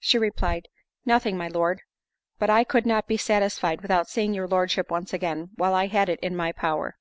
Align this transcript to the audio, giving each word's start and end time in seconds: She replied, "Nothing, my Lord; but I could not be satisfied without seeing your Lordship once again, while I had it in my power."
She 0.00 0.18
replied, 0.18 0.66
"Nothing, 1.06 1.36
my 1.36 1.46
Lord; 1.46 1.82
but 2.40 2.50
I 2.50 2.64
could 2.64 2.84
not 2.84 3.06
be 3.06 3.16
satisfied 3.16 3.80
without 3.80 4.08
seeing 4.08 4.34
your 4.34 4.48
Lordship 4.48 4.90
once 4.90 5.12
again, 5.12 5.50
while 5.54 5.72
I 5.72 5.86
had 5.86 6.08
it 6.08 6.18
in 6.18 6.34
my 6.34 6.50
power." 6.50 6.96